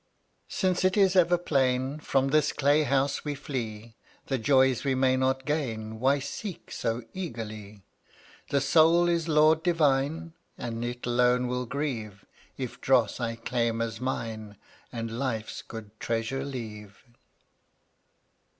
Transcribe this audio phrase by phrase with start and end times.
[0.49, 3.93] 94 Since it is ever plain From this clay house we flee,
[4.25, 7.83] The joys we may not gain Why seek so eagerly P
[8.49, 10.33] The Soul is Lord Divine?
[10.57, 12.25] And it alone will grieve
[12.57, 14.57] If dross I claim as mine
[14.91, 17.05] And life's good treasure leave.